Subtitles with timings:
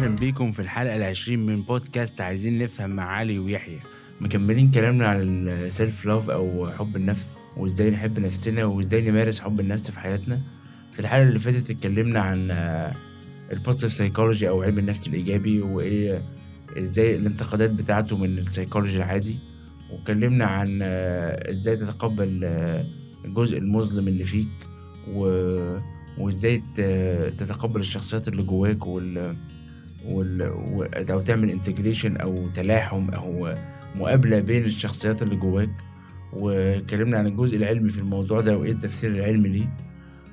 [0.00, 3.78] واهلا بيكم في الحلقة العشرين من بودكاست عايزين نفهم مع علي ويحيى.
[4.20, 9.60] مكملين كلامنا عن ال self love أو حب النفس وإزاي نحب نفسنا وإزاي نمارس حب
[9.60, 10.40] النفس في حياتنا.
[10.92, 12.50] في الحلقة اللي فاتت اتكلمنا عن
[13.52, 16.22] ال positive psychology أو علم النفس الإيجابي وإيه
[16.78, 19.38] إزاي الانتقادات بتاعته من السيكولوجي العادي.
[19.90, 22.44] واتكلمنا عن إزاي تتقبل
[23.24, 24.48] الجزء المظلم اللي فيك
[25.08, 25.24] و...
[26.18, 26.62] وإزاي
[27.38, 29.36] تتقبل الشخصيات اللي جواك وال...
[30.04, 33.54] أو تعمل integration أو تلاحم أو
[33.94, 35.70] مقابلة بين الشخصيات اللي جواك.
[36.32, 39.76] واتكلمنا عن الجزء العلمي في الموضوع ده وإيه التفسير العلمي ليه.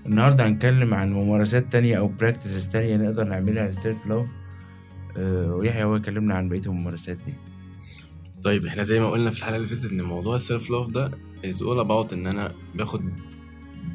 [0.06, 4.28] النهارده هنتكلم عن ممارسات تانية أو practices تانية نقدر نعملها لل self love
[5.50, 7.34] ويحيى هو يكلمنا عن بقية الممارسات دي.
[8.44, 11.12] طيب إحنا زي ما قلنا في الحلقة اللي فاتت إن موضوع ال self love ده
[11.44, 13.02] is all about إن أنا باخد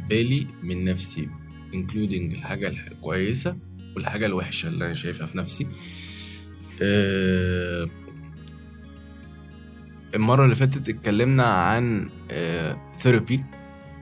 [0.09, 1.29] بالي من نفسي
[1.73, 3.57] including الحاجة الكويسه
[3.97, 5.67] والحاجة الوحشة اللي أنا شايفها في نفسي.
[6.83, 7.89] آه
[10.15, 12.11] المرة اللي فاتت اتكلمنا عن
[13.01, 13.45] therapy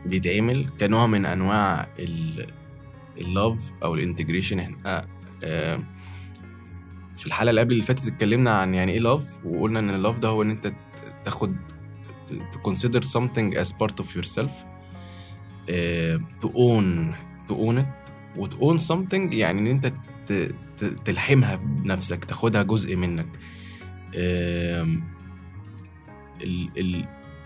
[0.07, 1.89] بيتعمل كنوع من أنواع
[3.19, 4.59] ال love أو ال integration.
[4.59, 5.07] إحنا
[5.45, 5.81] آه
[7.17, 10.19] في الحلقة اللي قبل اللي فاتت اتكلمنا عن يعني إيه love وقلنا إن ال love
[10.19, 10.73] ده هو إن أنت
[11.25, 11.57] تاخد
[12.31, 14.51] to consider something as part of yourself.
[15.69, 17.15] uh, to own
[17.49, 17.87] to own it.
[18.37, 19.93] و to own something يعني إن أنت
[21.05, 23.29] تلحمها بنفسك تاخدها جزء منك.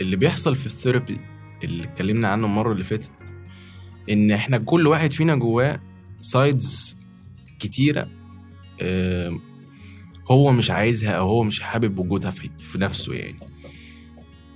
[0.00, 1.18] اللي بيحصل في الثيرابي
[1.64, 3.10] اللي اتكلمنا عنه المرة اللي فاتت
[4.10, 5.80] إن إحنا كل واحد فينا جواه
[6.20, 6.96] سايدز
[7.58, 8.08] كتيرة
[10.30, 13.38] هو مش عايزها أو هو مش حابب وجودها في, نفسه يعني.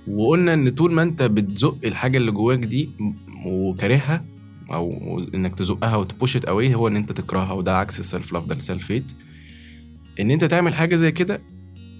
[0.07, 2.89] وقلنا إن طول ما أنت بتزق الحاجة اللي جواك دي
[3.45, 4.25] وكارهها
[4.73, 8.33] أو إنك تزقها وت push it away هو إن أنت تكرهها وده عكس ال self
[8.33, 9.11] love ده ال self hate
[10.19, 11.41] إن أنت تعمل حاجة زي كده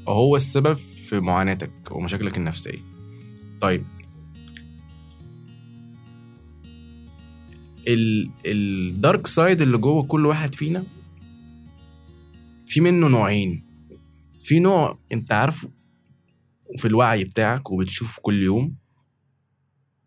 [0.08, 0.78] هو السبب
[1.10, 2.80] في معاناتك ومشاكلك النفسية.
[3.62, 3.86] طيب.
[7.88, 10.84] ال ال dark side اللي جوه كل واحد فينا
[12.68, 13.64] في منه نوعين.
[14.44, 15.70] في نوع أنت عارفه
[16.78, 18.76] في الوعي بتاعك وبتشوفه كل يوم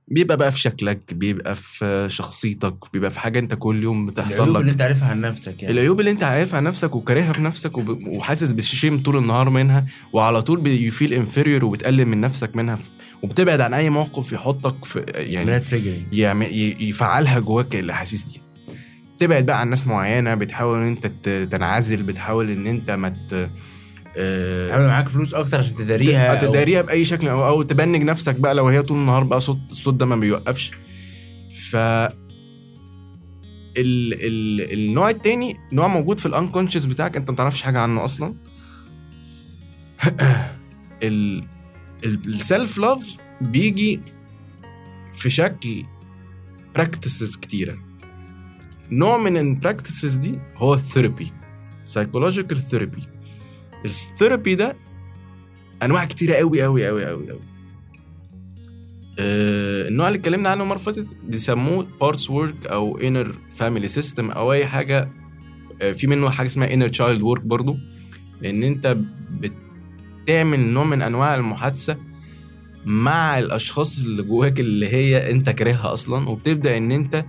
[0.09, 4.57] بيبقى بقى في شكلك بيبقى في شخصيتك بيبقى في حاجة انت كل يوم بتحصل العيوب
[4.57, 4.61] لك.
[4.61, 5.75] اللي انت عارفها عن نفسك يعني.
[5.75, 8.07] العيوب اللي انت عارفها عن نفسك وكارهها في نفسك وب...
[8.07, 12.75] وحاسس بال shame طول النهار منها وعلى طول بي feel inferior وبتقلل من نفسك منها
[12.77, 12.91] في...
[13.23, 15.63] وبتبعد عن أي موقف يحطك في يعني
[16.13, 16.47] يعمل...
[16.47, 18.41] ي- يفعلها جواك الاحاسيس دي.
[19.19, 21.07] تبعد بقى عن ناس معينة بتحاول إن أنت
[21.53, 23.51] تنعزل بتحاول إن أنت ما ت...
[24.17, 28.35] آه، تعمل معاك فلوس أكتر عشان تداريها أو- تداريها بأي شكل أو أو تبنج نفسك
[28.35, 30.71] بقى لو هي طول النهار بقى صوت الصوت ده ما بيوقفش.
[31.71, 32.13] ف ال
[34.15, 38.35] ال النوع التاني نوع موجود في ال unconscious بتاعك أنت ما تعرفش حاجة عنه أصلا.
[41.03, 41.45] ال
[42.05, 44.01] ال self love بيجي
[45.15, 45.85] في شكل
[46.75, 47.79] practices كتيرة.
[48.91, 51.33] نوع من ال practices دي هو ال therapy
[51.85, 53.03] psychological therapy
[53.85, 54.77] ال therapy ده
[55.83, 57.41] أنواع كتيرة قوي قوي قوي قوي قوي
[59.19, 64.31] آه النوع اللي اتكلمنا عنه المرة اللي فاتت بيسموه parts work أو inner family system
[64.31, 65.09] أو أي حاجة.
[65.83, 67.77] آه في منه حاجة اسمها inner child work برضو.
[68.41, 68.97] لأن أنت
[70.21, 71.97] بتعمل نوع من أنواع المحادثة
[72.87, 77.25] مع الأشخاص اللي جواك اللي هي أنت كارهها أصلا وبتبدأ إن أنت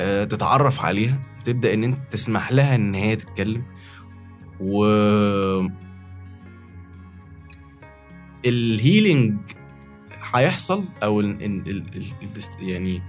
[0.00, 3.62] آه تتعرف عليها بتبدأ إن أنت تسمح لها إن هي تتكلم.
[4.60, 4.84] و
[8.46, 9.34] ال healing
[10.34, 13.02] هيحصل أو ال ال ال ال يعني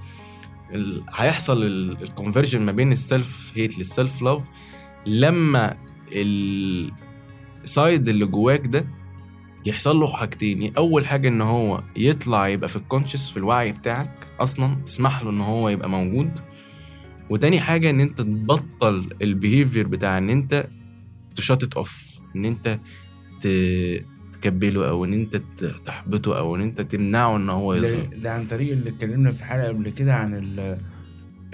[1.13, 1.63] هيحصل
[2.01, 4.41] ال conversion ما بين ال self hate لل self love
[5.05, 5.77] لما
[7.63, 8.85] ال side اللي جواك ده
[9.65, 10.73] يحصل له حاجتين.
[10.77, 15.29] أول حاجة إن هو يطلع يبقى في ال conscious في الوعي بتاعك أصلا تسمح له
[15.29, 16.31] إن هو يبقى موجود.
[17.29, 20.67] وتاني حاجة إن أنت تبطل ال behavior بتاع إن أنت
[21.35, 22.79] ت shut it off إن أنت
[24.33, 25.35] تكبله أو إن أنت
[25.85, 28.05] تحبطه أو إن أنت تمنعه إن هو ده, يظهر.
[28.15, 30.77] ده عن طريق اللي اتكلمنا في حلقة قبل كده عن ال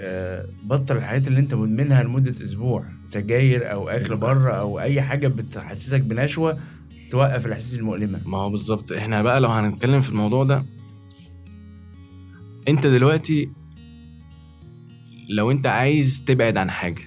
[0.02, 2.84] آه، بطل الحاجات اللي أنت مدمنها لمدة أسبوع.
[3.06, 4.16] سجاير أو أكل.
[4.16, 6.58] بره أو أي حاجة بتحسسك بنشوة
[7.10, 8.20] توقف الأحاسيس المؤلمة.
[8.26, 8.92] ما هو بالظبط.
[8.92, 10.64] إحنا بقى لو هنتكلم في الموضوع ده
[12.68, 13.48] أنت دلوقتي
[15.30, 17.02] لو أنت عايز تبعد عن حاجة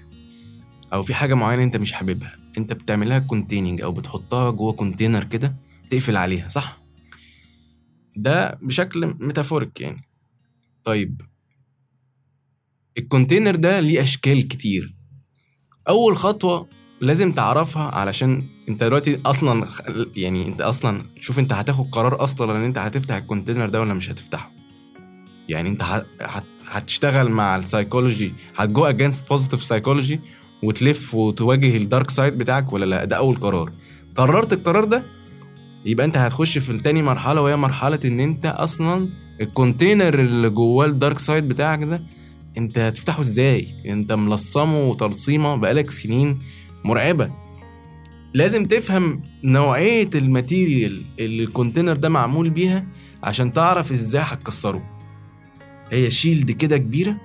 [0.93, 5.55] أو في حاجة معينة أنت مش حاببها انت بتعملها containing أو بتحطها جوه container كده
[5.89, 6.81] تقفل عليها صح؟
[8.15, 10.01] ده بشكل metaphoric يعني.
[10.83, 11.21] طيب
[12.97, 14.95] ال container ده ليه أشكال كتير.
[15.89, 16.69] أول خطوة
[17.01, 19.69] لازم تعرفها علشان انت دلوقتي أصلا
[20.15, 23.93] يعني انت أصلا شوف انت هتاخد قرار أصلا إن انت هتفتح ال container ده ولا
[23.93, 24.51] مش هتفتحه.
[25.49, 26.05] يعني انت
[26.65, 30.19] هتشتغل مع ال psychology هت go against positive psychology
[30.63, 33.71] وتلف وتواجه ال dark side بتاعك ولا لا؟ ده أول قرار.
[34.15, 35.03] قررت القرار ده؟
[35.85, 39.09] يبقى أنت هتخش في التاني مرحلة وهي مرحلة إن أنت أصلا
[39.41, 42.03] ال container اللي جواه ال dark side بتاعك ده
[42.57, 46.39] أنت هتفتحه إزاي؟ أنت ملصمه وتلصيمة بقالك سنين
[46.85, 47.31] مرعبة.
[48.33, 52.87] لازم تفهم نوعية ال material اللي ال container ده معمول بيها
[53.23, 54.83] عشان تعرف إزاي هتكسره.
[55.91, 57.17] هي shield كده كبيرة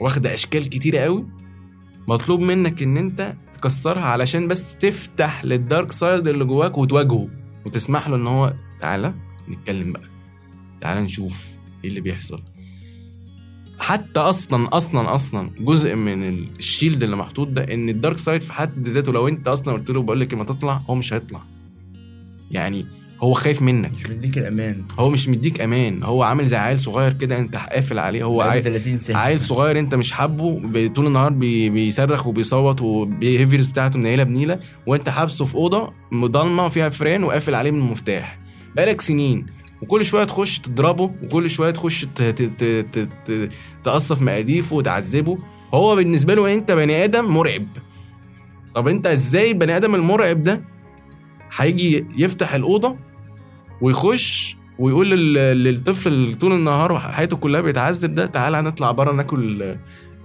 [0.00, 1.26] واخدة أشكال كتيرة قوي.
[2.08, 7.28] مطلوب منك إن أنت تكسرها علشان بس تفتح لل dark side اللي جواك وتواجهه
[7.66, 9.14] وتسمح له إن هو تعالى
[9.48, 10.02] نتكلم بقى.
[10.80, 11.46] تعالى نشوف
[11.84, 12.42] إيه اللي بيحصل.
[13.78, 16.22] حتى أصلا أصلا أصلا جزء من
[16.58, 19.74] ال shield اللي محطوط ده إن ال dark side في حد ذاته لو أنت أصلا
[19.74, 21.40] قلت له بقول لك ما تطلع هو مش هيطلع.
[22.50, 22.86] يعني
[23.20, 23.92] هو خايف منك.
[23.92, 24.82] مش مديك الأمان.
[24.98, 26.02] هو مش مديك أمان.
[26.02, 28.22] هو عامل زي عيل صغير كده أنت قافل عليه.
[28.24, 29.18] هو عيل 30 سنة.
[29.18, 30.60] عيل صغير أنت مش حابه
[30.94, 36.68] طول النهار بي بيصرخ وبيصوت و behaviors بتاعته منيله بنيلة وأنت حابسه في أوضة ضلمه
[36.68, 38.38] فيها فران وقافل عليه من المفتاح.
[38.76, 39.46] بقالك سنين.
[39.82, 42.06] وكل شوية تخش تضربه وكل شوية تخش
[43.84, 45.38] تقصف مقاديفه وتعذبه.
[45.74, 47.66] هو بالنسبة له أنت بني آدم مرعب.
[48.74, 50.60] طب أنت إزاي البني آدم المرعب ده
[51.56, 52.96] هيجي يفتح الأوضة
[53.80, 59.76] ويخش ويقول لل- للطفل اللي طول النهار حياته كلها بيتعذب ده تعالى نطلع بره ناكل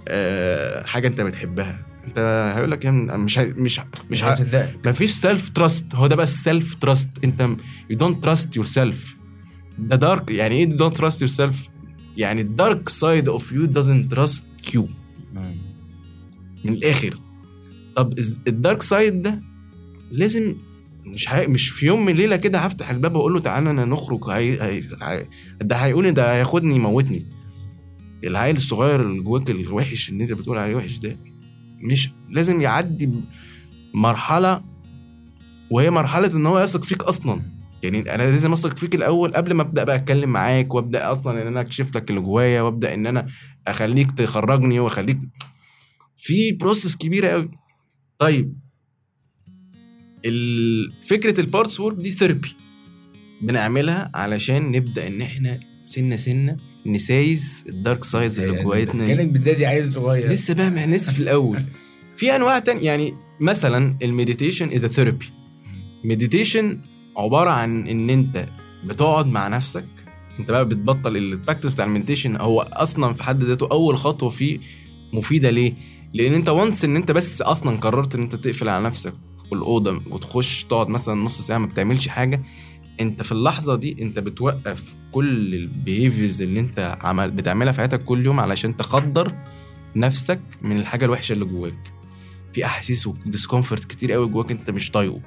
[0.08, 1.86] آه، حاجة أنت بتحبها.
[2.08, 2.18] أنت
[2.56, 3.80] هيقول لك مش مش
[4.10, 7.40] مش ه- هصدقك مفيش self trust هو ده بقى ال self trust أنت
[7.90, 9.16] you don't trust yourself
[9.78, 11.68] ده dark يعني إيه don't trust yourself
[12.16, 14.88] يعني ال dark side of you doesn't trust you
[16.64, 17.18] من الآخر.
[17.96, 18.12] طب
[18.48, 19.40] ال dark side ده
[20.10, 20.54] لازم
[21.04, 21.46] مش هي...
[21.46, 24.62] مش في يوم وليله كده هفتح الباب وأقول له تعالى أنا نخرج هي...
[24.62, 24.80] هي...
[25.02, 25.26] هي...
[25.60, 27.26] ده هيقول لي ده هياخدني يموتني.
[28.24, 31.16] العيل الصغير اللي جواك الوحش اللي أنت بتقول عليه وحش ده
[31.90, 33.10] مش لازم يعدي
[33.94, 34.64] مرحلة
[35.70, 37.42] وهي مرحلة إن هو يثق فيك أصلا.
[37.82, 41.46] يعني أنا لازم أثق فيك الأول قبل ما أبدأ بقى أتكلم معاك وأبدأ أصلا إن
[41.46, 43.26] أنا أكشف لك اللي جوايا وأبدأ إن أنا
[43.66, 45.18] أخليك تخرجني وأخليك
[46.16, 47.50] في بروسس كبيره قوي
[48.18, 48.54] طيب
[51.06, 52.48] فكرة ال parts work دي therapy
[53.42, 59.06] بنعملها علشان نبدأ إن إحنا سنة سنة نسايس ال dark sides اللي جوايتنا.
[59.06, 59.14] دي.
[59.14, 60.28] كأنك بتدادي عيل صغير.
[60.28, 61.62] لسه بقى ما لسه في الأول.
[62.16, 65.26] في أنواع تانية يعني مثلا ال meditation is therapy
[66.04, 66.80] meditation
[67.16, 68.48] عبارة عن إن أنت
[68.84, 69.84] بتقعد مع نفسك.
[70.38, 74.28] أنت بقى بتبطل ال practice بتاع ال meditation هو أصلا في حد ذاته أول خطوة
[74.28, 74.58] فيه
[75.12, 75.72] مفيدة ليه؟
[76.14, 79.14] لأن أنت once إن أنت بس أصلا قررت إن أنت تقفل على نفسك.
[79.52, 82.42] الأوضة وتخش تقعد مثلا نص ساعة ما بتعملش حاجة
[83.00, 88.04] أنت في اللحظة دي أنت بتوقف كل ال behaviors اللي أنت عمل بتعملها في حياتك
[88.04, 89.34] كل يوم علشان تخدر
[89.96, 91.92] نفسك من الحاجة الوحشة اللي جواك.
[92.52, 95.20] في أحاسيس و discomfort كتير قوي جواك أنت مش طايقه.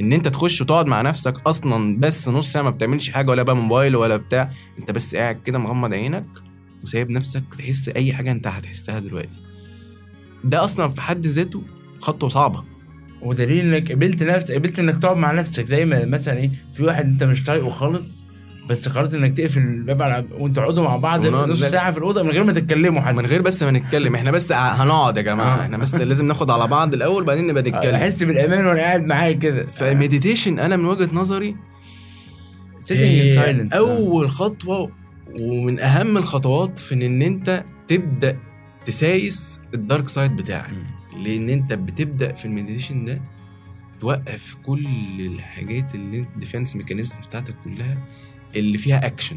[0.00, 3.56] إن أنت تخش وتقعد مع نفسك أصلا بس نص ساعة ما بتعملش حاجة ولا بقى
[3.56, 6.26] موبايل ولا بتاع أنت بس قاعد كده مغمض عينك
[6.82, 9.38] وسايب نفسك تحس أي حاجة أنت هتحسها دلوقتي.
[10.44, 11.62] ده أصلا في حد ذاته
[12.00, 12.64] خطوة صعبة.
[13.22, 17.04] ودليل إنك قبلت نفسك قبلت إنك تقعد مع نفسك زي ما مثلا إيه في واحد
[17.04, 18.24] أنت مش طايقه خالص
[18.68, 22.30] بس قررت إنك تقفل الباب على وأنتوا تقعدوا مع بعض نص ساعة في الأوضة من
[22.30, 23.16] غير ما تتكلموا حتى.
[23.16, 25.60] من غير بس ما نتكلم إحنا بس هنقعد يا جماعة آه.
[25.62, 27.94] إحنا بس لازم ناخد على بعض الأول بعدين نبقى نتكلم.
[27.94, 29.66] أحس بالأمان وأنا قاعد معاك كده.
[29.66, 31.56] فالمديتيشن أنا من وجهة نظري
[33.72, 34.90] أول خطوة
[35.40, 38.38] ومن أهم الخطوات في إن أنت تبدأ
[38.86, 40.70] تسايس ال dark side بتاعك.
[41.16, 43.20] لأن انت بتبدأ في ال meditation ده
[44.00, 44.86] توقف كل
[45.20, 47.98] الحاجات اللي defense mechanism بتاعتك كلها
[48.56, 49.36] اللي فيها اكشن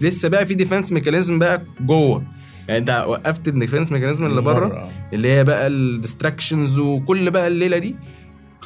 [0.00, 2.26] لسه بقى في defense mechanism بقى جوه.
[2.68, 7.48] يعني انت وقفت ال defense mechanism اللي بره اللي هي بقى ال distractions وكل بقى
[7.48, 7.96] الليلة دي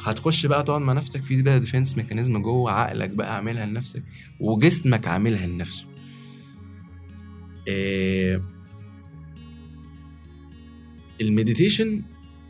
[0.05, 4.03] هتخش بقى تقعد مع نفسك في بقى defense mechanism جوه عقلك بقى عاملها لنفسك
[4.39, 5.85] وجسمك عاملها لنفسه.
[7.67, 8.41] إيه
[11.21, 12.01] ال meditation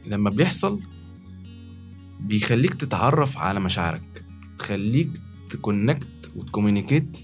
[0.10, 0.80] لما بيحصل
[2.20, 4.24] بيخليك تتعرف على مشاعرك
[4.60, 5.10] تخليك
[5.50, 7.18] ت connect وت communicate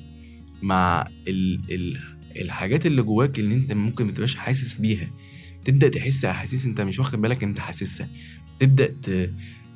[0.62, 1.98] مع ال ال
[2.42, 5.12] الحاجات اللي جواك اللي انت ممكن متبقاش حاسس بيها.
[5.66, 8.10] تبدأ تحس احاسيس انت مش واخد بالك انت حاسسها.
[8.60, 8.96] تبدأ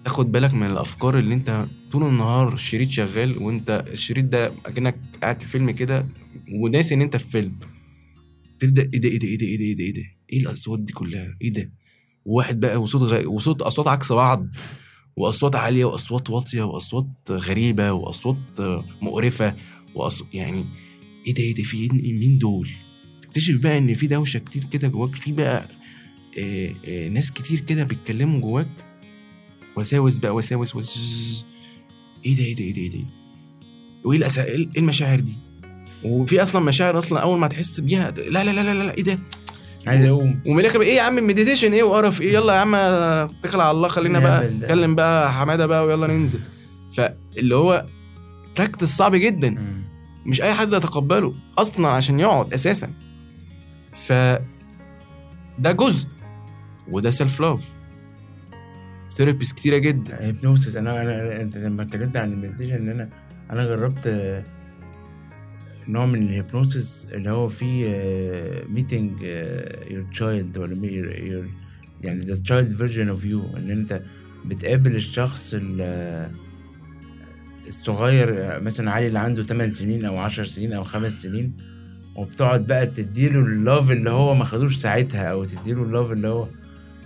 [0.05, 5.41] تاخد بالك من الأفكار اللي انت طول النهار الشريط شغال وانت الشريط ده أكنك قاعد
[5.41, 6.07] في فيلم كده
[6.51, 7.59] وناسي إن انت في فيلم.
[8.59, 10.01] تبدأ إيه ده إيه ده إيه ده إيه ده إيه ده
[10.33, 11.71] إيه, الأصوات دي كلها؟ إيه ده؟
[12.25, 13.27] وواحد بقى وصوت غ...
[13.27, 14.47] وصوت أصوات عكس بعض
[15.15, 18.37] وأصوات عالية وأصوات واطية وأصوات غريبة وأصوات
[19.01, 19.55] مقرفة
[19.95, 20.65] واصوات يعني
[21.27, 22.69] إيه ده إيه ده في إيه؟ مين دول؟
[23.21, 25.67] تكتشف بقى إن في دوشة كتير كده جواك في بقى
[26.39, 28.67] آه آه ناس كتير كده بيتكلموا جواك.
[29.77, 31.45] وساوس بقى وساوس وس
[32.25, 33.09] إيه ده إيه ده إيه ده إيه ده؟
[34.05, 34.39] وإيه الأس...
[34.39, 35.33] إيه المشاعر دي؟
[36.03, 39.19] وفي أصلا مشاعر أصلا أول ما تحس بيها لا لا لا لا, لا إيه ده؟
[39.87, 40.41] عايز أقوم.
[40.45, 43.87] ومن الآخر إيه يا عم meditation إيه وقرف؟ إيه؟ يلا يا عم اتكل على الله
[43.87, 44.49] خلينا بقى.
[44.49, 46.39] نتكلم بقى حمادة بقى ويلا ننزل.
[46.93, 47.85] فاللي هو
[48.57, 49.83] practice صعب جدا.
[50.25, 52.91] مش أي حد يتقبله أصلا عشان يقعد أساسا.
[53.93, 54.13] ف
[55.59, 56.07] ده جزء
[56.91, 57.69] وده self love
[59.17, 60.17] therapies كتيرة جدا.
[60.21, 63.09] hypnosis أنا أنا أنت لما اتكلمت عن ال meditation إن أنا
[63.51, 64.07] أنا جربت
[65.89, 67.87] نوع من ال hypnosis اللي هو فيه
[68.69, 69.21] meeting
[69.91, 70.75] your child ولا
[72.01, 74.01] يعني the child version of you إن أنت
[74.45, 76.31] بتقابل الشخص ال-
[77.67, 81.53] الصغير آه، مثلا علي اللي عنده 8 سنين أو 10 سنين أو 5 سنين
[82.15, 86.27] وبتقعد بقى تديله ال love اللي هو ما خدوش ساعتها أو تديله ال love اللي
[86.27, 86.47] هو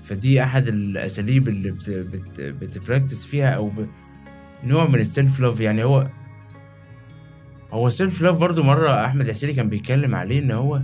[0.04, 3.72] فدي أحد الأساليب اللي بت بت بت practice فيها أو.
[4.64, 6.08] نوع من ال self love يعني هو
[7.74, 10.82] هو ال self love برضو مرة أحمد عسيري كان بيتكلم عليه إن هو.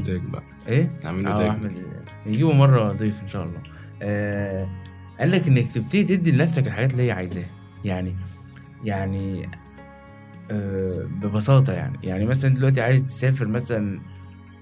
[0.00, 0.42] tag بقى.
[0.68, 1.72] إيه؟ نعمل له tag أحمد
[2.26, 3.58] نجيبه مرة ضيف إن شاء الله.
[4.02, 4.68] آه
[5.20, 7.48] قال لك إنك تبتدي تدي لنفسك الحاجات اللي هي عايزاها.
[7.84, 8.16] يعني
[8.84, 9.48] يعني
[10.50, 11.98] آه ببساطة يعني.
[12.02, 14.00] يعني مثلا دلوقتي عايز تسافر مثلا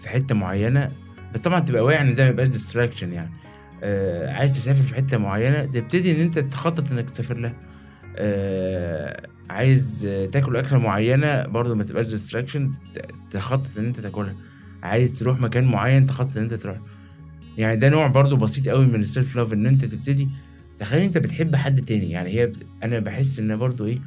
[0.01, 0.93] في حتة معينة
[1.35, 3.31] بس طبعا تبقى واعي إن ده ما يبقاش distraction يعني.
[3.83, 7.55] آه عايز تسافر في حتة معينة تبتدي إن أنت تخطط إنك تسافر لها.
[8.17, 12.71] آه عايز تاكل أكلة معينة برضو ما تبقاش distraction
[13.31, 14.35] تخطط إن أنت تاكلها
[14.83, 16.77] عايز تروح مكان معين تخطط إن أنت تروح
[17.59, 20.29] يعني ده نوع برضو بسيط قوي من ال self love إن أنت تبتدي
[20.79, 22.53] تخيل أنت بتحب حد تاني يعني هي.
[22.85, 23.99] أنا بحس إن برضو إيه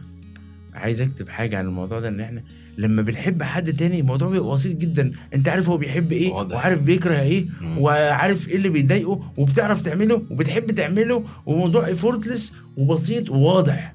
[0.73, 2.43] عايز أكتب حاجة عن الموضوع ده إن إحنا
[2.77, 6.55] لما بنحب حد تاني الموضوع بيبقى بسيط جدا أنت عارف هو بيحب إيه واضح.
[6.55, 7.77] وعارف بيكره إيه مم.
[7.77, 13.93] وعارف إيه اللي بيضايقه وبتعرف تعمله وبتحب تعمله وموضوع افورتلس وبسيط وواضح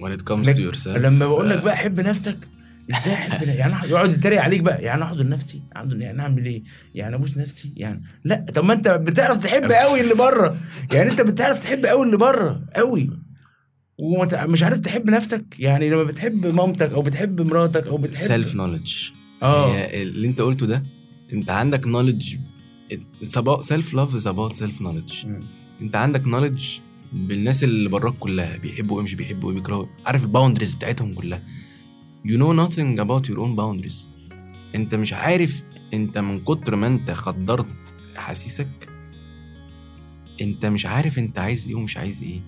[0.00, 0.96] when it comes to yourself.
[0.96, 2.38] لما بقول لك آه، بقى حب نفسك
[2.90, 6.62] إزاي احب يعني يقعد يتريق عليك بقى يعني احضن نفسي؟ احضن يعني أعمل إيه؟
[6.94, 10.56] يعني أبوس نفسي؟ يعني لا طب ما أنت بتعرف تحب قوي اللي بره.
[10.92, 13.10] يعني أنت بتعرف تحب قوي اللي بره قوي
[13.98, 18.94] ومش عارف تحب نفسك؟ يعني لما بتحب مامتك أو بتحب مراتك أو بتحب سيلف نوليدج
[19.42, 19.74] آه.
[19.86, 20.82] اللي أنت قلته ده
[21.32, 21.86] أنت عندك
[22.92, 25.40] it's about self love is about self knowledge مم.
[25.80, 26.78] أنت عندك knowledge
[27.12, 29.86] بالناس اللي براك كلها بيحبوا إيه مش بيحبوا إيه بيكرهوا.
[30.06, 31.42] عارف ال boundaries بتاعتهم كلها؟
[32.26, 34.06] You know nothing about your own boundaries.
[34.74, 35.62] انت مش عارف
[35.94, 37.66] انت من كتر ما انت خدرت
[38.18, 38.88] احاسيسك
[40.40, 42.42] انت مش عارف انت عايز إيه ومش عايز إيه.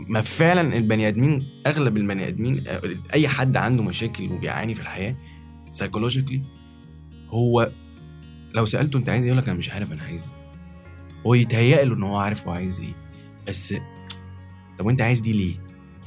[0.00, 2.80] ما فعلا البني آدمين أغلب البني آدمين آه،
[3.14, 5.16] أي حد عنده مشاكل وبيعاني في الحياة
[5.70, 6.42] سايكولوجيكلي
[7.28, 7.72] هو
[8.54, 10.52] لو سألته انت عايز إيه يقول لك أنا مش عارف أنا عايز إيه.
[11.26, 12.94] هو يتهيأ له إن هو عارف هو عايز إيه.
[13.50, 13.74] بس
[14.78, 15.54] طب وانت عايز دي ليه؟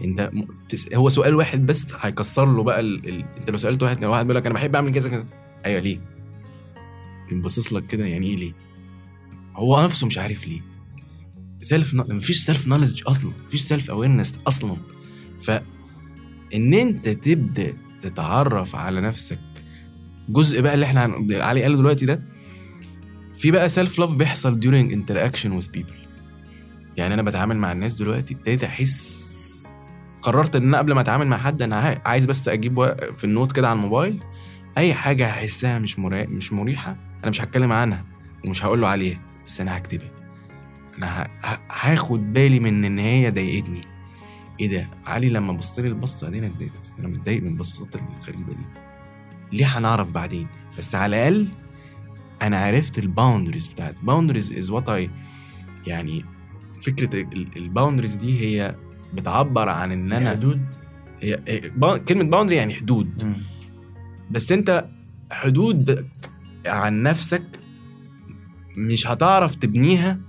[0.06, 0.44] انت م...
[0.70, 0.94] تس...
[0.94, 3.10] هو سؤال واحد بس هيكسر له بقى ال...
[3.10, 3.26] ال...
[3.38, 5.26] انت لو سألت واحد واحد بيقول لك أنا بحب أعمل كذا كذا
[5.66, 6.00] أيوه ليه؟
[7.30, 8.54] بيبص لك كده يعني إيه ليه؟
[9.56, 10.62] هو نفسه مش عارف ليه
[11.62, 14.78] self مفيش self knowledge أصلا مفيش self awareness أصلا
[15.42, 15.52] ف
[16.56, 19.40] إن أنت تبدأ تتعرف على نفسك
[20.30, 22.24] جزء بقى اللي إحنا علي قاله دلوقتي ده
[23.38, 26.03] في بقى self love بيحصل during interaction with people
[26.98, 29.24] يعني أنا بتعامل مع الناس دلوقتي ابتديت أحس
[30.22, 32.84] قررت إن أنا قبل ما أتعامل مع حد أنا عاي- عايز بس أجيب
[33.18, 34.24] في النوت كده على الموبايل
[34.78, 36.00] أي حاجة هحسها مش.
[36.00, 38.06] مش مريحة أنا مش هتكلم عنها
[38.46, 40.12] ومش هقول له عليها بس أنا هكتبها
[40.98, 41.28] أنا.
[41.72, 43.82] هاخد بالي من إن هي ضايقتني
[44.60, 48.54] إيه ده علي لما بص لي البصة دي أنا اتضايقت أنا متضايق من البصات الغريبة
[48.54, 48.66] دي
[49.52, 50.48] ليه هنعرف بعدين
[50.78, 51.48] بس على الأقل
[52.42, 55.10] أنا عرفت ال boundaries بتاعت boundaries is what I
[55.88, 56.26] يعني
[56.84, 58.76] فكرة ال boundaries دي هي
[59.14, 60.62] بتعبر عن إن أنا حدود؟
[61.20, 61.38] هي
[62.08, 63.24] كلمة boundary يعني حدود.
[64.32, 64.90] بس أنت
[65.32, 66.08] حدود
[66.66, 67.44] عن نفسك
[68.78, 70.20] مش هتعرف تبنيها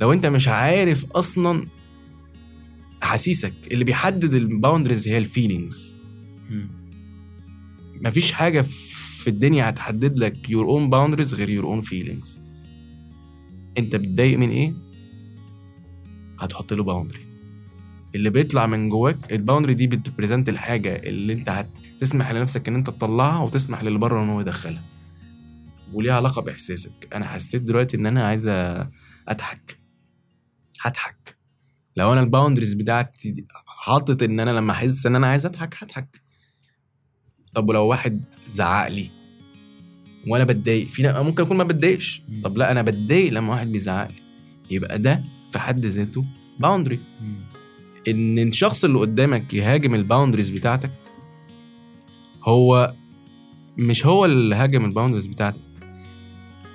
[0.00, 1.66] لو أنت مش عارف أصلا
[3.02, 5.96] احاسيسك اللي بيحدد ال boundaries هي ال feelings.
[8.00, 12.40] مفيش حاجة في الدنيا هتحدد لك your own boundaries غير your own feelings
[13.78, 14.72] أنت بتضايق من إيه؟
[16.38, 17.26] هتحط له boundary
[18.14, 21.66] اللي بيطلع من جواك ال boundary دي بت present الحاجة اللي انت
[22.00, 24.82] هتسمح لنفسك ان انت تطلعها وتسمح للي بره ان هو يدخلها.
[25.92, 27.08] وليها علاقة بإحساسك.
[27.14, 28.46] أنا حسيت دلوقتي إن أنا عايز
[29.28, 29.78] أضحك.
[30.80, 31.36] هضحك.
[31.96, 36.22] لو أنا ال boundaries بتاعتي حاطط إن أنا لما أحس إن أنا عايز أضحك هضحك.
[37.54, 39.10] طب ولو واحد زعق لي؟
[40.28, 40.88] وأنا بتضايق.
[40.88, 42.22] في ممكن أكون ما بتضايقش.
[42.44, 44.22] طب لا أنا بتضايق لما واحد بيزعق لي.
[44.70, 45.22] يبقى ده
[45.56, 46.24] في حد ذاته
[46.60, 47.00] boundary
[48.08, 50.90] إن الشخص اللي قدامك يهاجم ال boundaries بتاعتك
[52.44, 52.94] هو
[53.78, 55.60] مش هو اللي هاجم ال boundaries بتاعتك.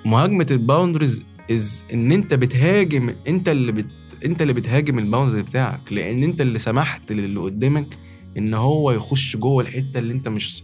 [0.04, 3.86] مهاجمة ال boundaries is إن أنت بتهاجم أنت اللي بت
[4.24, 7.98] أنت اللي بتهاجم ال boundaries بتاعك لأن أنت اللي سمحت للي قدامك
[8.36, 10.62] إن هو يخش جوه الحتة اللي أنت مش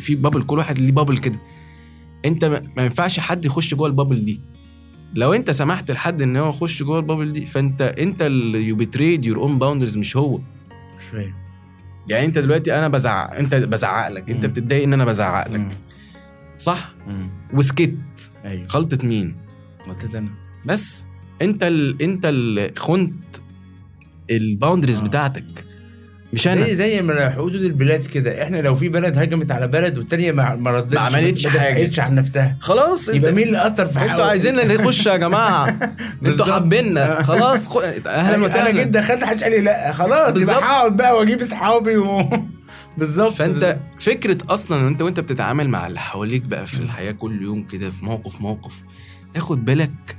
[0.00, 1.40] في bubble كل واحد ليه بابل كده.
[2.24, 2.44] أنت
[2.76, 4.40] ما ينفعش حد يخش جوه ال bubble دي.
[5.16, 8.76] لو انت سمحت لحد ان هو يخش جوه ال bubble دي فانت انت اللي you
[8.76, 10.38] betrayed your own boundaries مش هو.
[10.98, 11.34] مش فاهم.
[12.08, 14.46] يعني انت دلوقتي أنا بزعق انت بزعق لك انت.
[14.46, 15.54] بتتضايق ان أنا بزعق مم.
[15.56, 15.76] لك
[16.58, 17.28] صح؟ مم.
[17.52, 17.94] وسكت.
[18.44, 18.66] أيوه.
[18.66, 19.36] غلطة مين؟
[19.88, 20.28] غلطت أنا.
[20.66, 21.06] بس
[21.42, 22.02] انت ال...
[22.02, 23.14] انت اللي خنت
[24.30, 25.04] ال boundaries آه.
[25.04, 25.44] بتاعتك.
[26.32, 26.64] مش أنا.
[26.64, 28.42] زي زي ما حدود البلاد كده.
[28.42, 31.46] إحنا لو في بلد هجمت على بلد والتانية ما ردتش ما عملتش.
[31.46, 32.56] دفعتش عن نفسها.
[32.60, 35.68] خلاص يبقى انت مين اللي أثر في أنتوا حقه؟ عايزيننا نخش يا جماعة.
[36.26, 36.46] أنتوا.
[36.46, 37.76] حابيننا خلاص خ...
[37.76, 38.70] أهلا أنا وسهلا.
[38.84, 39.92] جدا دخلت محدش قال لي لا.
[39.92, 40.50] خلاص بالظبط.
[40.56, 42.30] يبقى هقعد بقى وأجيب أصحابي و...
[42.98, 43.32] بالظبط.
[43.32, 47.62] فأنت فكرة أصلا إن أنت وأنت بتتعامل مع اللي حواليك بقى في الحياة كل يوم
[47.62, 48.72] كده في موقف موقف
[49.34, 50.16] تاخد بالك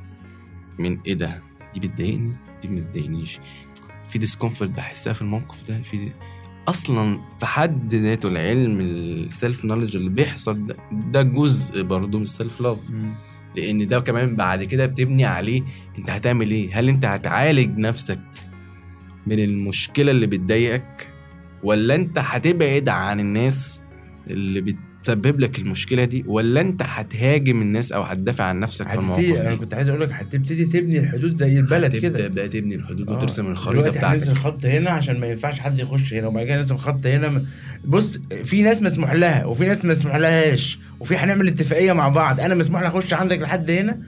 [0.79, 1.41] من إيه ده؟
[1.73, 3.39] دي بتضايقني دي ما بتضايقنيش
[4.09, 6.11] في discomfort بحسها في الموقف ده في
[6.67, 12.23] أصلا في حد ذاته العلم ال self knowledge اللي بيحصل ده, ده جزء برضه من
[12.23, 12.79] ال self love.
[13.55, 15.61] لأن ده كمان بعد كده بتبني عليه
[15.97, 18.19] أنت هتعمل إيه؟ هل أنت هتعالج نفسك
[19.27, 21.07] من المشكلة اللي بتضايقك؟
[21.63, 23.81] ولا أنت هتبعد عن الناس
[24.27, 24.61] اللي
[25.13, 29.41] بتسبب لك المشكلة دي ولا انت هتهاجم الناس أو هتدافع عن نفسك في المواقف هتبتدي
[29.41, 32.27] أنا دي؟ كنت عايز أقول لك هتبتدي تبني الحدود زي البلد كده.
[32.27, 33.13] بقى تبني الحدود آه.
[33.13, 34.33] وترسم الخريطة بتاعتك.
[34.33, 37.45] خط هنا عشان ما ينفعش حد يخش هنا وبعد كده نرسم خط هنا.
[37.85, 42.39] بص في ناس مسموح لها وفي ناس مسموح لهاش وفي هنعمل اتفاقية مع بعض.
[42.39, 43.99] أنا مسموح لي أخش عندك لحد هنا؟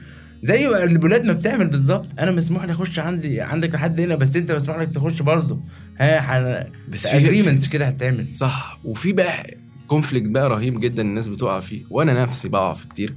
[0.43, 2.07] زي البلاد ما بتعمل بالظبط.
[2.19, 5.59] أنا مسموح لي أخش عندي عندك لحد هنا بس أنت مسموح لك تخش برضه.
[5.97, 6.63] ها حن...
[6.89, 8.27] بس في- agreements كده هتعمل.
[8.33, 8.79] صح.
[8.83, 9.57] وفي بقى
[9.89, 13.15] conflict بقى رهيب جدا الناس بتقع فيه وأنا نفسي بقع فيه كتير.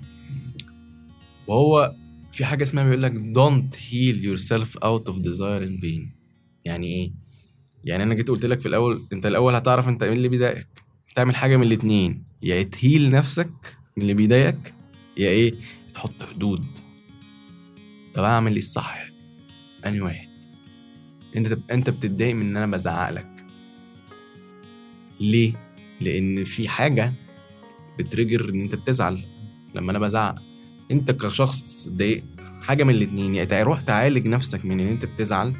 [1.47, 1.95] وهو
[2.33, 6.03] في حاجة اسمها بيقول لك don't heal yourself out of desire and pain.
[6.65, 7.13] يعني إيه؟
[7.85, 10.83] يعني أنا جيت قلت لك في الأول أنت الأول هتعرف أنت إيه اللي بيضايقك.
[11.15, 13.51] تعمل حاجة من الاتنين يا ت heal نفسك
[13.97, 14.75] من اللي بيضايقك
[15.19, 15.55] يا إيه
[15.95, 16.65] تحط حدود.
[18.15, 19.05] طب أعمل إيه الصح؟
[19.87, 20.29] أنهي واحد؟
[21.37, 23.45] أنت أنت بتتضايق من إن أنا بزعق لك
[25.21, 25.72] ليه؟
[26.03, 27.13] لأن في حاجة
[27.99, 29.25] ب trigger إن أنت بتزعل
[29.75, 30.35] لما أنا بزعق.
[30.91, 32.25] أنت كشخص اتضايقت
[32.63, 35.55] حاجة من الاتنين يا تروح تعالج نفسك من إن أنت بتزعل.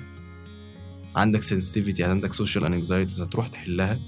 [1.17, 3.99] عندك sensitivity عندك social anxieties هتروح تحلها.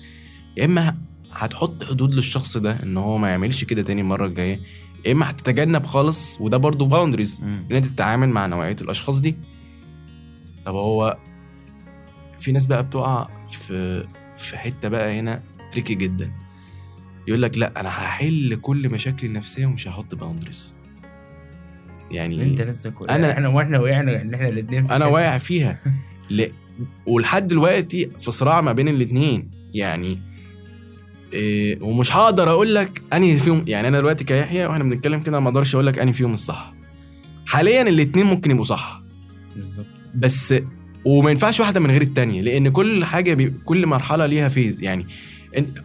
[0.56, 0.96] يا إما
[1.32, 4.60] هتحط حدود للشخص ده إن هو ما يعملش كده تاني المرة الجاية.
[5.06, 9.36] يا إما هتتجنب خالص وده برضو boundaries إن أنت تتعامل مع نوعية الأشخاص دي.
[10.66, 11.18] طب هو
[12.38, 15.42] في ناس بقى بتقع في في حتة بقى هنا
[15.74, 16.32] tricky جدا.
[17.28, 20.74] يقول لك لا أنا هحل كل مشاكلي النفسية ومش هحط boundaries
[22.10, 25.80] يعني أنت نفسك أنا- إحنا وإحنا وقعنا إن إحنا الاثنين أنا واقع فيها.
[26.30, 26.46] ل...
[27.06, 29.50] ولحد دلوقتي في صراع ما بين الاتنين.
[29.74, 30.18] يعني
[31.32, 33.64] إيه ومش هقدر أقول لك أنهي فيهم.
[33.66, 36.74] يعني أنا دلوقتي كيحيى وإحنا بنتكلم كده ما أقدرش أقول لك أنهي فيهم الصح.
[37.46, 38.98] حاليا الاتنين ممكن يبقوا صح.
[39.56, 39.86] بالظبط.
[40.14, 40.54] بس
[41.04, 43.50] وما ينفعش واحدة من غير التانية لأن كل حاجة بي...
[43.64, 44.82] كل مرحلة ليها phase.
[44.82, 45.06] يعني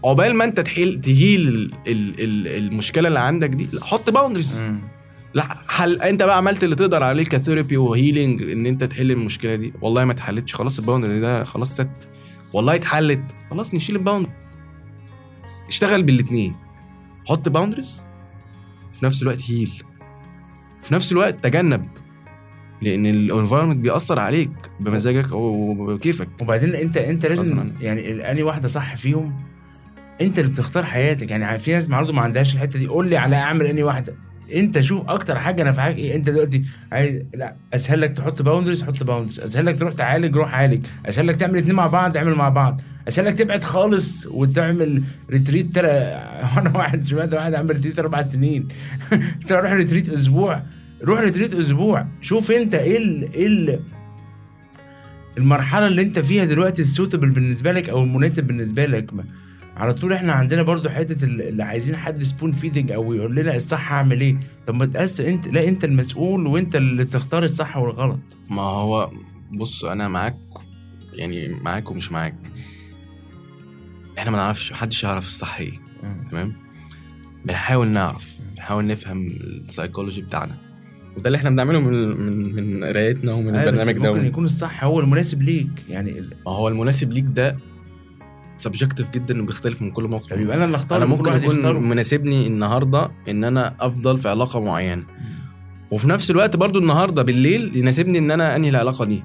[0.04, 1.72] عقبال ما انت تحل ت heal ال...
[1.88, 2.20] ال...
[2.20, 2.48] ال...
[2.48, 4.64] المشكلة اللي عندك دي حط boundaries
[5.34, 9.12] لا حل انت بقى عملت اللي تقدر عليه ك therapy و healing ان انت تحل
[9.12, 9.74] المشكلة دي.
[9.82, 12.10] والله ما اتحلتش خلاص ال boundary ده خلاص ست
[12.54, 14.32] والله اتحلت خلاص نشيل ال boundary
[15.68, 16.56] اشتغل بالاتنين.
[17.26, 18.02] حط boundaries
[18.94, 19.84] في نفس الوقت heal
[20.84, 21.86] في نفس الوقت تجنب.
[22.82, 27.74] لأن ال environment بيأثر عليك بمزاجك وبكيفك وبعدين انت أنت لازم.
[27.82, 29.50] يعني اني واحدة صح فيهم؟
[30.22, 31.32] انت اللي بتختار حياتك.
[31.32, 32.88] يعني في ناس برضه ما عندهاش الحتة دي.
[32.88, 34.14] قول لي على أعمل اني واحدة
[34.56, 36.16] انت شوف أكتر حاجة نفعاك إيه.
[36.16, 40.54] انت دلوقتي عايز لا أسهل لك تحط boundaries حط boundaries أسهل لك تروح تعالج روح
[40.54, 40.86] عالج.
[41.06, 42.82] أسهل لك تعمل اتنين مع بعض اعمل مع بعض.
[43.08, 45.88] أسهل لك تبعد خالص وتعمل retreat ترى
[46.58, 48.68] أنا واحد سمعت واحد؟ عامل retreat أربع سنين.
[49.52, 50.64] روح retreat أسبوع.
[51.04, 52.08] روح retreat أسبوع.
[52.22, 53.34] شوف أنت إيه ال...
[53.34, 53.80] إيه ال...
[55.38, 59.14] المرحلة اللي أنت فيها دلوقتي ال suitable بالنسبة لك أو المناسب بالنسبة لك.
[59.14, 59.24] ما.
[59.80, 63.56] على طول إحنا عندنا برضو حتة ال- اللي عايزين حد spoon feeding أو يقول لنا
[63.56, 64.38] الصح اعمل إيه.
[64.68, 68.20] طب ما تقسم انت لا انت المسؤول وانت اللي تختار الصح والغلط.
[68.50, 69.10] ما هو
[69.52, 70.38] بص أنا معاك
[71.14, 72.36] يعني معاك ومش معاك.
[74.18, 75.72] إحنا ما نعرفش محدش يعرف الصح إيه.
[76.32, 76.54] تمام؟
[77.46, 80.56] بنحاول نعرف بنحاول نفهم السايكولوجي بتاعنا.
[81.18, 84.14] وده اللي إحنا بنعمله من من من قرايتنا ومن أيوة، البرنامج ده.
[84.14, 85.70] ممكن يكون الصح هو المناسب ليك.
[85.90, 86.12] يعني
[86.46, 87.58] ما هو المناسب ليك ده
[88.60, 91.90] subjective جدا وبيختلف من كل موقف يبقى أنا اللي اختار أنا ممكن يكون.
[91.90, 95.04] مناسبني النهارده إن أنا أفضل في علاقة معينة.
[95.92, 99.24] وفي نفس الوقت برضو النهارده بالليل يناسبني إن أنا أنهي العلاقة دي.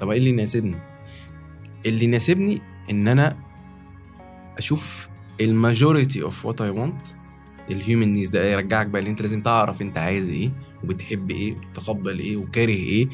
[0.00, 0.76] طب إيه اللي يناسبني؟
[1.86, 3.36] اللي يناسبني إن أنا
[4.58, 5.08] أشوف
[5.40, 7.06] ال majority of what I want
[7.70, 10.50] ال human needs ده يرجعك بقى ان أنت لازم تعرف أنت عايز إيه
[10.84, 13.08] وبتحب إيه وبتقبل إيه وكاره إيه.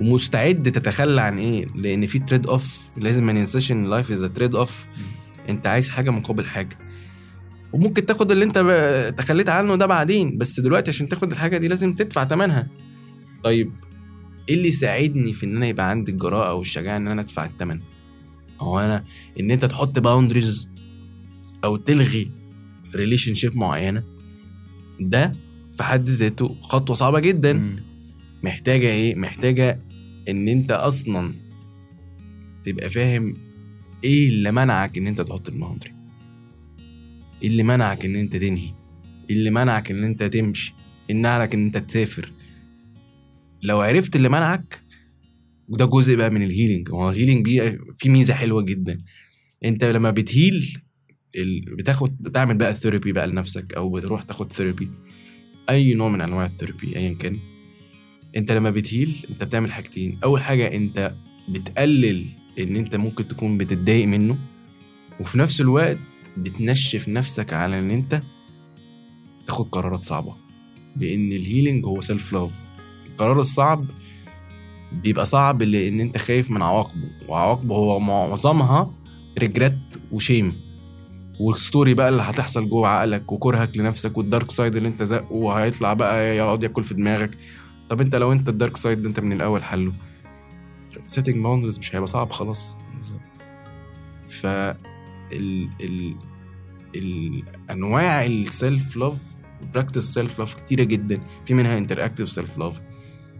[0.00, 4.54] ومستعد تتخلى عن إيه؟ لأن في trade off لازم ما ننساش إن life is trade
[4.54, 4.86] off
[5.48, 6.78] أنت عايز حاجة مقابل حاجة.
[7.72, 8.58] وممكن تاخد اللي أنت
[9.18, 12.68] تخليت عنه ده بعدين بس دلوقتي عشان تاخد الحاجة دي لازم تدفع ثمنها
[13.44, 13.72] طيب
[14.48, 17.80] إيه اللي يساعدني في إن أنا يبقى عندي الجراءة والشجاعه إن أنا أدفع الثمن
[18.60, 19.04] هو أنا
[19.40, 20.68] إن أنت تحط boundaries
[21.64, 22.30] أو تلغي
[22.94, 24.04] relationship معينة
[25.00, 25.32] ده
[25.76, 27.76] في حد ذاته خطوة صعبة جدا.
[28.42, 29.78] محتاجة إيه؟ محتاجة
[30.28, 31.34] إن أنت أصلا
[32.64, 33.34] تبقى فاهم
[34.04, 35.92] إيه اللي منعك إن أنت تحط ال boundary
[37.42, 38.72] إيه اللي منعك إن أنت تنهي؟
[39.30, 40.74] إيه اللي منعك إن أنت تمشي؟
[41.10, 42.32] إيه اللي منعك إن أنت تسافر؟
[43.62, 44.80] لو عرفت اللي منعك
[45.68, 49.00] وده جزء بقى من ال healing هو ال healing بيه في ميزة حلوة جدا.
[49.64, 50.78] أنت لما ب ت heal.
[51.78, 54.90] بتاخد بتعمل بقى therapy بقى لنفسك أو بتروح تاخد therapy
[55.70, 57.38] أي نوع من أنواع ال therapy ايا كان.
[58.36, 60.18] انت لما ب ت heal انت بتعمل حاجتين.
[60.24, 61.14] أول حاجة انت
[61.48, 62.26] بتقلل
[62.58, 64.38] إن انت ممكن تكون بتتضايق منه
[65.20, 65.98] وفي نفس الوقت
[66.36, 68.20] بتنشف نفسك على إن انت
[69.46, 70.34] تاخد قرارات صعبة.
[70.96, 72.50] لأن ال healing هو self love
[73.06, 73.86] القرار الصعب
[74.92, 78.94] بيبقى صعب لأن انت خايف من عواقبه وعواقبه هو معظمها
[79.38, 79.78] regret
[80.12, 80.52] و shame
[81.40, 85.32] وال story بقى اللي هتحصل جوه عقلك وكرهك لنفسك وال dark side اللي انت زقه
[85.32, 87.38] وهيطلع بقى يقعد ياكل في دماغك.
[87.90, 89.92] طب انت لو انت ال dark side ده انت من الأول حله.
[91.08, 92.76] setting boundaries مش هيبقى صعب خلاص.
[94.28, 96.14] ف ال ال
[96.94, 99.16] الانواع ال self love
[99.74, 101.20] practice self love كتيرة جدا.
[101.46, 102.80] في منها interactive self love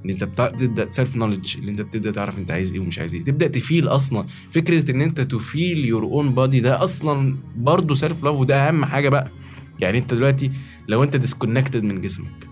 [0.04, 3.24] إن انت بتبدا self knowledge اللي انت بتبدأ تعرف انت عايز إيه ومش عايز إيه.
[3.24, 4.26] تبدأ ت feel أصلا.
[4.50, 8.84] فكرة إن انت ت feel your own body ده أصلا برضه self love وده أهم
[8.84, 9.30] حاجة بقى.
[9.78, 10.50] يعني انت دلوقتي
[10.88, 12.48] لو انت disconnected من جسمك.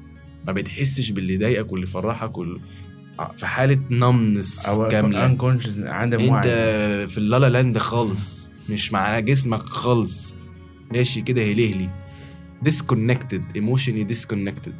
[0.48, 2.60] ما بتحسش باللي يضايقك واللي يفرحك واللي
[3.36, 5.26] في حالة numbness كاملة.
[5.26, 7.08] unconscious عدم أنت وعي.
[7.08, 8.50] في ال la la land خالص.
[8.70, 10.34] مش مع جسمك خالص.
[10.92, 11.90] ماشي كده هلهلي
[12.62, 14.74] disconnected emotionally disconnected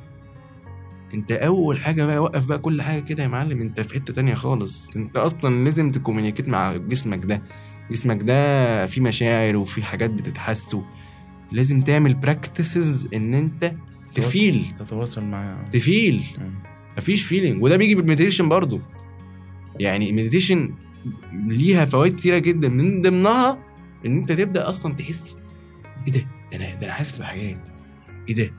[1.14, 3.61] أنت أول حاجة بقى وقف بقى كل حاجة كده يا معلم.
[3.61, 4.90] أنت في حتة تانية خالص.
[4.96, 7.42] أنت أصلا لازم ت communicate مع جسمك ده.
[7.90, 10.76] جسمك ده فيه مشاعر وفي حاجات بتتحس
[11.52, 13.72] لازم تعمل practices إن أنت
[14.14, 14.64] ت feel.
[14.79, 16.24] تتواصل معاه ت feel.
[16.99, 18.81] مفيش feeling وده بيجي بال meditation برضو.
[19.81, 20.74] يعني ال meditation
[21.33, 22.68] ليها فوائد كتيرة جدا.
[22.68, 23.59] من ضمنها
[24.07, 25.37] إن أنت تبدأ أصلا تحس
[26.07, 27.68] إيه ده؟ ده أنا ده أنا حاسس بحاجات.
[28.29, 28.53] إيه ده؟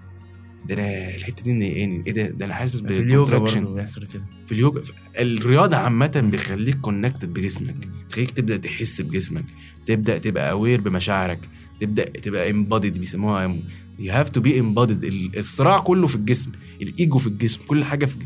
[0.68, 2.04] ده أنا الحتة دي مضايقاني.
[2.08, 3.38] إيه ده؟ ده أنا حاسس في اليوجا.
[3.38, 4.24] برضه بيحصل كده.
[4.46, 4.82] في اليوجا
[5.20, 7.76] الرياضة عامة بيخليك connected بجسمك.
[8.08, 9.46] بتخليك تبدأ تحس بجسمك.
[9.86, 11.40] تبدأ تبقى aware بمشاعرك.
[11.82, 13.60] تبدأ تبقى embodied بيسموها
[14.00, 15.04] you have to be embodied
[15.38, 16.52] الصراع كله في الجسم.
[16.82, 17.62] الإيجو في الجسم.
[17.68, 18.18] كل حاجة في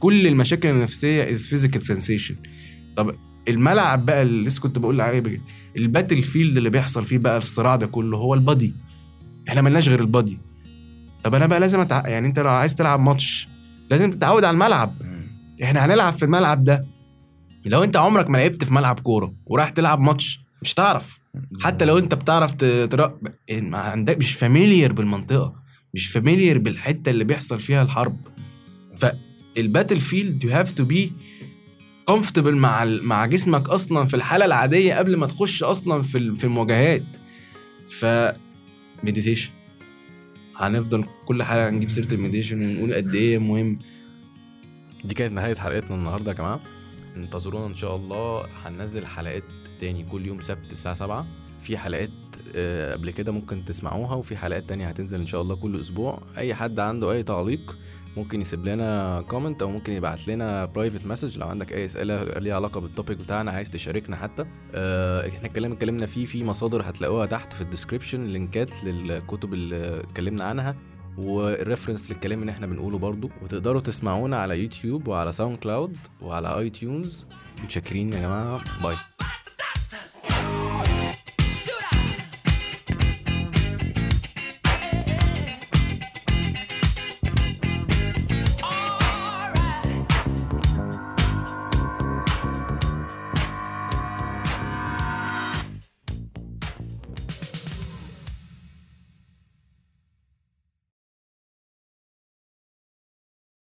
[0.00, 2.34] كل المشاكل النفسية is physical سensation
[2.96, 3.14] طب
[3.48, 5.40] الملعب بقى اللي لسه كنت بقول عليه
[5.76, 8.74] ال battlefield اللي بيحصل فيه بقى الصراع ده كله هو ال body
[9.48, 10.38] إحنا ملناش غير ال body
[11.24, 12.08] طب أنا بقى لازم أتع...
[12.08, 13.48] يعني أنت لو عايز تلعب ماتش
[13.90, 14.94] لازم تتعود على الملعب.
[15.62, 16.84] إحنا هنلعب في الملعب ده.
[17.66, 21.18] لو أنت عمرك ما لعبت في ملعب كورة وراح تلعب ماتش مش تعرف
[21.62, 23.20] حتى لو انت بتعرف ت- ترا
[23.50, 25.54] ما عندك مش familiar بالمنطقة
[25.94, 28.16] مش familiar بالحتة اللي بيحصل فيها الحرب.
[28.98, 31.12] فال battlefield you have to be
[32.06, 37.02] comfortable مع مع جسمك أصلا في الحالة العادية قبل ما تخش أصلا في في المواجهات.
[37.90, 38.06] ف
[39.02, 39.50] meditation
[40.56, 43.78] هنفضل كل حلقه نجيب سيرة ال meditation ونقول قد إيه مهم.
[45.04, 46.60] دي كانت نهاية حلقتنا النهارده يا جماعة.
[47.16, 48.46] انتظرونا إن شاء الله.
[48.64, 49.44] هننزل حلقات
[49.80, 51.26] تاني كل يوم سبت الساعة 7
[51.62, 52.10] في حلقات
[52.56, 56.22] آه، قبل كده ممكن تسمعوها وفي حلقات تانية هتنزل إن شاء الله كل أسبوع.
[56.38, 57.78] أي حد عنده أي تعليق
[58.16, 62.54] ممكن يسيب لنا comment أو ممكن يبعت لنا private message لو عندك أي أسئلة ليها
[62.54, 64.44] علاقة بال topic بتاعنا عايز تشاركنا حتى.
[64.74, 70.00] آه، إحنا الكلام اتكلمنا فيه في مصادر هتلاقوها تحت في ال description لينكات للكتب اللي
[70.00, 70.76] اتكلمنا عنها
[71.18, 73.30] وال reference للكلام اللي إحنا بنقوله برضو.
[73.42, 77.26] وتقدروا تسمعونا على يوتيوب وعلى SoundCloud وعلى iTunes
[77.62, 78.82] متشكرين يا جماعة.
[78.82, 78.96] bye